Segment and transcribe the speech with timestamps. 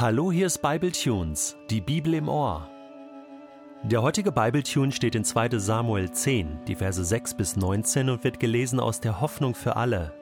[0.00, 2.68] Hallo, hier ist Bible Tunes, die Bibel im Ohr.
[3.82, 5.58] Der heutige Bible Tune steht in 2.
[5.58, 10.12] Samuel 10, die Verse 6 bis 19 und wird gelesen aus der Hoffnung für alle.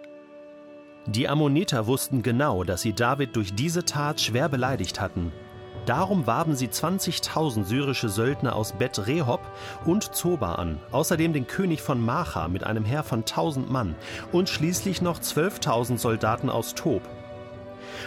[1.04, 5.30] Die Ammoniter wussten genau, dass sie David durch diese Tat schwer beleidigt hatten.
[5.84, 9.42] Darum warben sie 20.000 syrische Söldner aus Bet Rehob
[9.84, 13.94] und Zoba an, außerdem den König von Macha mit einem Heer von 1000 Mann
[14.32, 17.02] und schließlich noch 12.000 Soldaten aus Tob.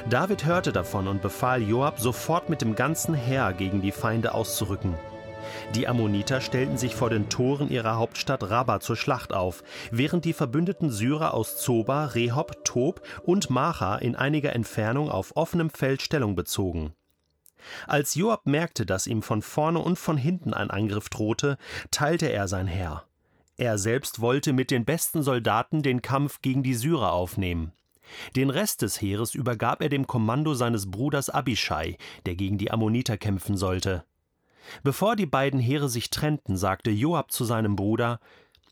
[0.09, 4.95] David hörte davon und befahl Joab, sofort mit dem ganzen Heer gegen die Feinde auszurücken.
[5.75, 10.33] Die Ammoniter stellten sich vor den Toren ihrer Hauptstadt Rabba zur Schlacht auf, während die
[10.33, 16.35] verbündeten Syrer aus Zoba, Rehob, Tob und Macha in einiger Entfernung auf offenem Feld Stellung
[16.35, 16.93] bezogen.
[17.87, 21.57] Als Joab merkte, dass ihm von vorne und von hinten ein Angriff drohte,
[21.91, 23.03] teilte er sein Heer.
[23.57, 27.73] Er selbst wollte mit den besten Soldaten den Kampf gegen die Syrer aufnehmen.
[28.35, 33.17] Den Rest des Heeres übergab er dem Kommando seines Bruders Abishai, der gegen die Ammoniter
[33.17, 34.03] kämpfen sollte.
[34.83, 38.19] Bevor die beiden Heere sich trennten, sagte Joab zu seinem Bruder: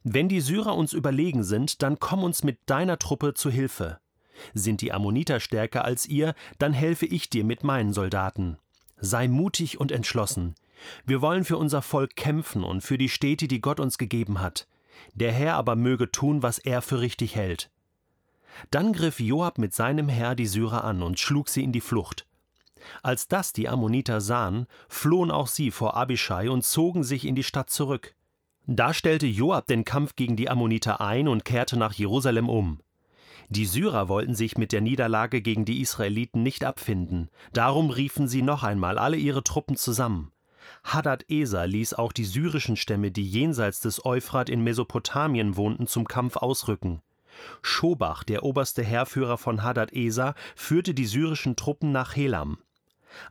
[0.04, 4.00] Wenn die Syrer uns überlegen sind, dann komm uns mit deiner Truppe zu Hilfe.
[4.54, 8.58] Sind die Ammoniter stärker als ihr, dann helfe ich dir mit meinen Soldaten.
[9.00, 10.56] Sei mutig und entschlossen.
[11.06, 14.68] Wir wollen für unser Volk kämpfen und für die Städte, die Gott uns gegeben hat.
[15.14, 17.70] Der Herr aber möge tun, was er für richtig hält.
[18.72, 22.26] Dann griff Joab mit seinem Herr die Syrer an und schlug sie in die Flucht.
[23.04, 27.44] Als das die Ammoniter sahen, flohen auch sie vor Abishai und zogen sich in die
[27.44, 28.16] Stadt zurück.
[28.66, 32.82] Da stellte Joab den Kampf gegen die Ammoniter ein und kehrte nach Jerusalem um.
[33.50, 38.42] Die Syrer wollten sich mit der Niederlage gegen die Israeliten nicht abfinden, darum riefen sie
[38.42, 40.34] noch einmal alle ihre Truppen zusammen.
[40.84, 46.06] Hadad Eser ließ auch die syrischen Stämme, die jenseits des Euphrat in Mesopotamien wohnten, zum
[46.06, 47.02] Kampf ausrücken.
[47.62, 52.58] Schobach, der oberste Heerführer von Hadad Eser, führte die syrischen Truppen nach Helam.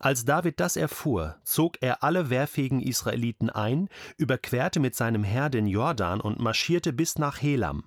[0.00, 5.66] Als David das erfuhr, zog er alle wehrfähigen Israeliten ein, überquerte mit seinem Heer den
[5.66, 7.84] Jordan und marschierte bis nach Helam.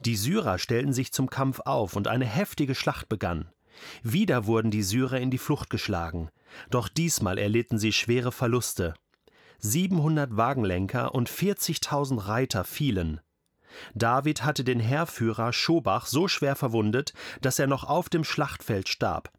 [0.00, 3.50] Die Syrer stellten sich zum Kampf auf und eine heftige Schlacht begann.
[4.02, 6.30] Wieder wurden die Syrer in die Flucht geschlagen,
[6.70, 8.94] doch diesmal erlitten sie schwere Verluste.
[9.58, 13.20] 700 Wagenlenker und 40.000 Reiter fielen.
[13.94, 19.32] David hatte den Heerführer Schobach so schwer verwundet, dass er noch auf dem Schlachtfeld starb.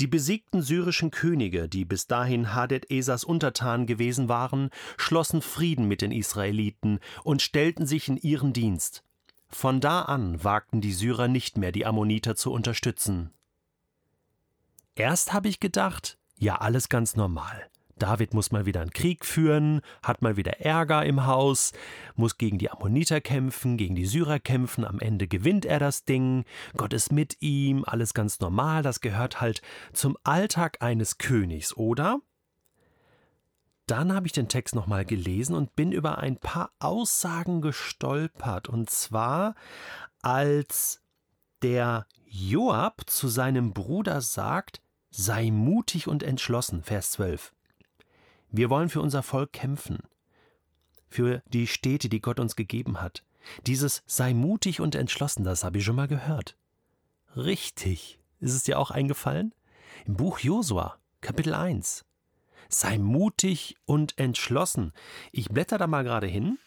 [0.00, 6.00] Die besiegten syrischen Könige, die bis dahin Hadad Esas Untertan gewesen waren, schlossen Frieden mit
[6.00, 9.04] den Israeliten und stellten sich in ihren Dienst.
[9.48, 13.30] Von da an wagten die Syrer nicht mehr, die Ammoniter zu unterstützen.
[14.94, 17.68] Erst habe ich gedacht, ja, alles ganz normal.
[17.98, 21.72] David muss mal wieder einen Krieg führen, hat mal wieder Ärger im Haus,
[22.16, 26.44] muss gegen die Ammoniter kämpfen, gegen die Syrer kämpfen, am Ende gewinnt er das Ding,
[26.76, 32.20] Gott ist mit ihm, alles ganz normal, das gehört halt zum Alltag eines Königs, oder?
[33.86, 38.90] Dann habe ich den Text nochmal gelesen und bin über ein paar Aussagen gestolpert, und
[38.90, 39.54] zwar
[40.20, 41.00] als
[41.62, 47.52] der Joab zu seinem Bruder sagt, sei mutig und entschlossen, Vers 12.
[48.50, 49.98] Wir wollen für unser Volk kämpfen,
[51.08, 53.24] für die Städte, die Gott uns gegeben hat.
[53.66, 56.56] Dieses sei mutig und entschlossen, das habe ich schon mal gehört.
[57.36, 58.18] Richtig.
[58.40, 59.54] Ist es dir auch eingefallen?
[60.06, 62.04] Im Buch Josua, Kapitel 1.
[62.68, 64.92] Sei mutig und entschlossen.
[65.32, 66.58] Ich blätter da mal gerade hin.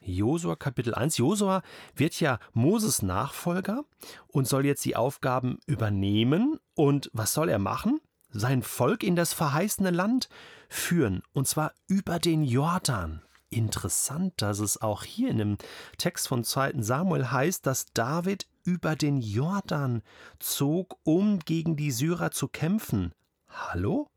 [0.00, 1.16] Josua Kapitel 1.
[1.18, 1.62] Josua
[1.94, 3.84] wird ja Moses Nachfolger
[4.28, 6.58] und soll jetzt die Aufgaben übernehmen.
[6.74, 8.00] Und was soll er machen?
[8.30, 10.28] Sein Volk in das verheißene Land
[10.68, 13.22] führen, und zwar über den Jordan.
[13.50, 15.58] Interessant, dass es auch hier in dem
[15.96, 16.82] Text von 2.
[16.82, 20.02] Samuel heißt, dass David über den Jordan
[20.38, 23.12] zog, um gegen die Syrer zu kämpfen.
[23.48, 24.10] Hallo?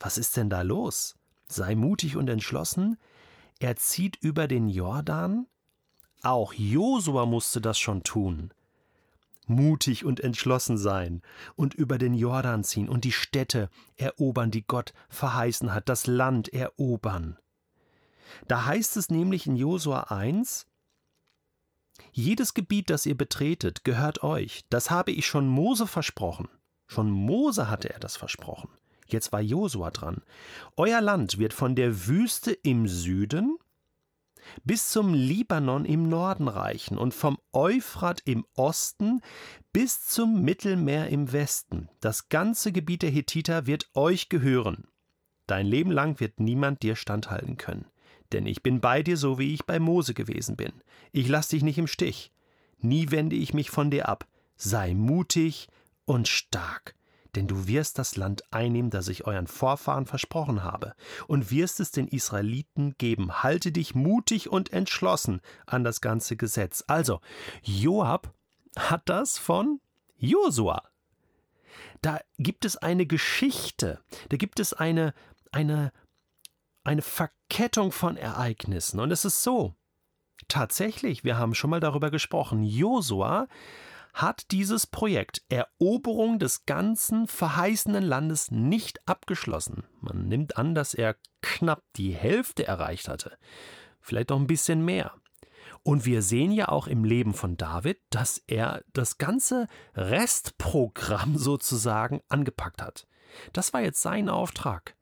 [0.00, 1.14] Was ist denn da los?
[1.46, 2.98] Sei mutig und entschlossen.
[3.60, 5.46] Er zieht über den Jordan.
[6.22, 8.52] Auch Josua musste das schon tun
[9.48, 11.22] mutig und entschlossen sein
[11.56, 16.52] und über den Jordan ziehen und die Städte erobern, die Gott verheißen hat, das Land
[16.52, 17.38] erobern.
[18.46, 20.66] Da heißt es nämlich in Josua 1,
[22.12, 24.64] jedes Gebiet, das ihr betretet, gehört euch.
[24.70, 26.48] Das habe ich schon Mose versprochen.
[26.86, 28.70] Schon Mose hatte er das versprochen.
[29.06, 30.22] Jetzt war Josua dran.
[30.76, 33.58] Euer Land wird von der Wüste im Süden
[34.64, 39.20] bis zum Libanon im Norden reichen und vom Euphrat im Osten
[39.72, 41.88] bis zum Mittelmeer im Westen.
[42.00, 44.88] Das ganze Gebiet der Hethiter wird euch gehören.
[45.46, 47.86] Dein Leben lang wird niemand dir standhalten können.
[48.32, 50.72] Denn ich bin bei dir, so wie ich bei Mose gewesen bin.
[51.12, 52.32] Ich lass dich nicht im Stich.
[52.78, 54.26] Nie wende ich mich von dir ab.
[54.56, 55.68] Sei mutig
[56.04, 56.94] und stark,
[57.38, 60.96] denn du wirst das Land einnehmen, das ich euren Vorfahren versprochen habe,
[61.28, 63.44] und wirst es den Israeliten geben.
[63.44, 66.82] Halte dich mutig und entschlossen an das ganze Gesetz.
[66.88, 67.20] Also,
[67.62, 68.34] Joab
[68.76, 69.80] hat das von
[70.16, 70.82] Josua.
[72.02, 74.00] Da gibt es eine Geschichte,
[74.30, 75.14] da gibt es eine,
[75.52, 75.92] eine,
[76.82, 78.98] eine Verkettung von Ereignissen.
[78.98, 79.76] Und es ist so,
[80.48, 83.46] tatsächlich, wir haben schon mal darüber gesprochen, Josua
[84.12, 89.84] hat dieses Projekt Eroberung des ganzen verheißenen Landes nicht abgeschlossen.
[90.00, 93.38] Man nimmt an, dass er knapp die Hälfte erreicht hatte,
[94.00, 95.12] vielleicht auch ein bisschen mehr.
[95.82, 102.20] Und wir sehen ja auch im Leben von David, dass er das ganze Restprogramm sozusagen
[102.28, 103.06] angepackt hat.
[103.52, 104.96] Das war jetzt sein Auftrag.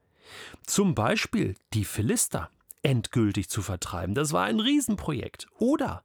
[0.66, 2.50] Zum Beispiel die Philister
[2.82, 4.14] endgültig zu vertreiben.
[4.14, 5.46] Das war ein Riesenprojekt.
[5.58, 6.04] Oder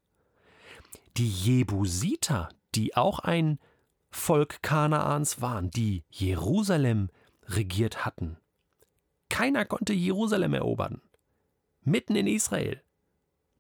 [1.18, 3.60] die Jebusiter, die auch ein
[4.10, 7.10] Volk Kanaans waren, die Jerusalem
[7.46, 8.38] regiert hatten.
[9.30, 11.02] Keiner konnte Jerusalem erobern.
[11.82, 12.82] Mitten in Israel.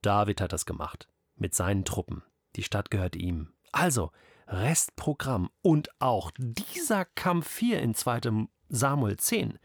[0.01, 1.07] David hat das gemacht.
[1.35, 2.23] Mit seinen Truppen.
[2.55, 3.53] Die Stadt gehört ihm.
[3.71, 4.11] Also,
[4.47, 8.47] Restprogramm und auch dieser Kampf hier in 2.
[8.67, 9.57] Samuel 10.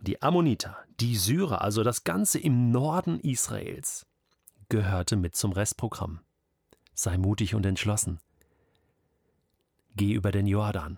[0.00, 4.06] Die Ammoniter, die Syrer, also das Ganze im Norden Israels,
[4.68, 6.20] gehörte mit zum Restprogramm.
[6.94, 8.20] Sei mutig und entschlossen.
[9.98, 10.96] Geh über den Jordan.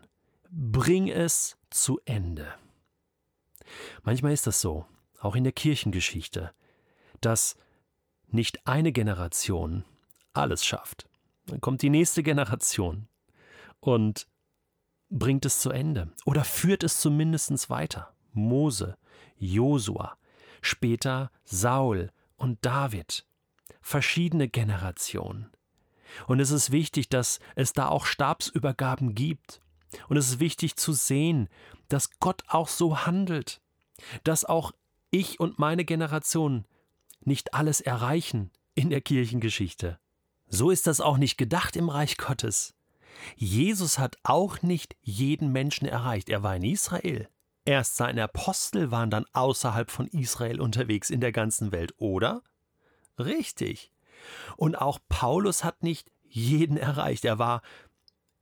[0.50, 2.52] Bring es zu Ende.
[4.02, 4.84] Manchmal ist das so,
[5.20, 6.52] auch in der Kirchengeschichte,
[7.22, 7.56] dass
[8.28, 9.86] nicht eine Generation
[10.34, 11.08] alles schafft.
[11.46, 13.08] Dann kommt die nächste Generation
[13.80, 14.28] und
[15.08, 18.14] bringt es zu Ende oder führt es zumindest weiter.
[18.32, 18.98] Mose,
[19.38, 20.18] Josua,
[20.60, 23.26] später Saul und David.
[23.80, 25.50] Verschiedene Generationen.
[26.26, 29.60] Und es ist wichtig, dass es da auch Stabsübergaben gibt.
[30.08, 31.48] Und es ist wichtig zu sehen,
[31.88, 33.60] dass Gott auch so handelt,
[34.24, 34.72] dass auch
[35.10, 36.64] ich und meine Generation
[37.22, 39.98] nicht alles erreichen in der Kirchengeschichte.
[40.48, 42.74] So ist das auch nicht gedacht im Reich Gottes.
[43.36, 46.28] Jesus hat auch nicht jeden Menschen erreicht.
[46.28, 47.28] Er war in Israel.
[47.64, 52.42] Erst seine Apostel waren dann außerhalb von Israel unterwegs in der ganzen Welt, oder?
[53.18, 53.92] Richtig.
[54.56, 57.24] Und auch Paulus hat nicht jeden erreicht.
[57.24, 57.62] Er war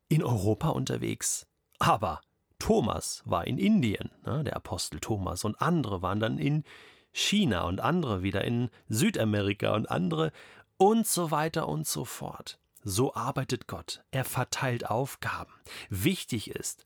[0.09, 1.47] in Europa unterwegs.
[1.79, 2.21] Aber
[2.59, 6.65] Thomas war in Indien, ne, der Apostel Thomas, und andere waren dann in
[7.13, 10.33] China und andere wieder in Südamerika und andere
[10.77, 12.59] und so weiter und so fort.
[12.83, 14.03] So arbeitet Gott.
[14.11, 15.53] Er verteilt Aufgaben.
[15.91, 16.85] Wichtig ist,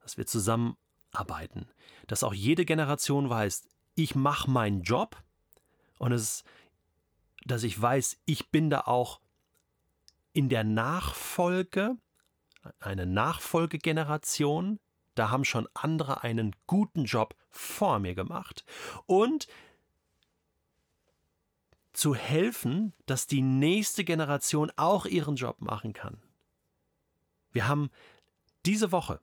[0.00, 1.68] dass wir zusammenarbeiten,
[2.06, 5.16] dass auch jede Generation weiß, ich mache meinen Job
[5.98, 6.44] und es ist
[7.44, 9.20] dass ich weiß, ich bin da auch
[10.32, 11.96] in der Nachfolge,
[12.78, 14.78] eine Nachfolgegeneration,
[15.14, 18.64] da haben schon andere einen guten Job vor mir gemacht
[19.06, 19.46] und
[21.92, 26.22] zu helfen, dass die nächste Generation auch ihren Job machen kann.
[27.52, 27.90] Wir haben
[28.64, 29.20] diese Woche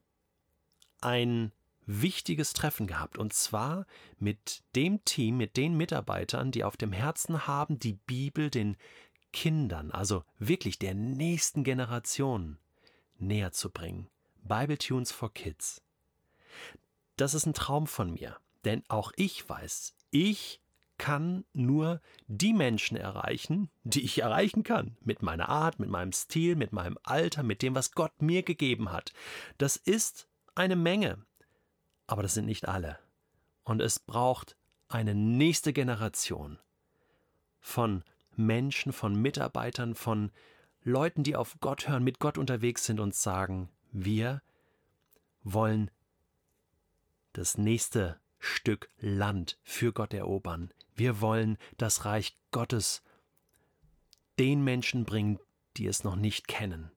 [1.02, 1.52] ein
[1.90, 3.88] wichtiges Treffen gehabt und zwar
[4.20, 8.78] mit dem Team, mit den Mitarbeitern, die auf dem Herzen haben, die Bibel den
[9.34, 12.58] Kindern, also wirklich der nächsten Generation
[13.18, 14.08] näher zu bringen.
[14.44, 15.82] Bible Tunes for Kids.
[17.18, 20.62] Das ist ein Traum von mir, denn auch ich weiß, ich
[21.00, 26.56] kann nur die Menschen erreichen, die ich erreichen kann, mit meiner Art, mit meinem Stil,
[26.56, 29.14] mit meinem Alter, mit dem, was Gott mir gegeben hat.
[29.58, 31.26] Das ist eine Menge.
[32.10, 32.98] Aber das sind nicht alle.
[33.64, 34.56] Und es braucht
[34.88, 36.58] eine nächste Generation
[37.60, 38.04] von
[38.36, 40.32] Menschen, von Mitarbeitern, von
[40.82, 44.42] Leuten, die auf Gott hören, mit Gott unterwegs sind und sagen, wir
[45.44, 45.92] wollen
[47.34, 50.74] das nächste Stück Land für Gott erobern.
[50.96, 53.04] Wir wollen das Reich Gottes
[54.40, 55.38] den Menschen bringen,
[55.78, 56.90] die es noch nicht kennen.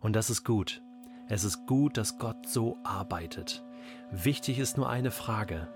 [0.00, 0.82] Und das ist gut.
[1.28, 3.63] Es ist gut, dass Gott so arbeitet.
[4.10, 5.68] Wichtig ist nur eine Frage.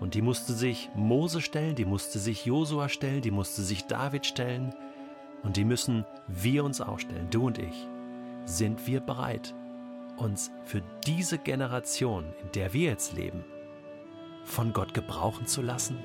[0.00, 4.24] Und die musste sich Mose stellen, die musste sich Josua stellen, die musste sich David
[4.24, 4.74] stellen.
[5.42, 7.86] Und die müssen wir uns auch stellen, du und ich.
[8.46, 9.54] Sind wir bereit,
[10.16, 13.44] uns für diese Generation, in der wir jetzt leben,
[14.44, 15.98] von Gott gebrauchen zu lassen?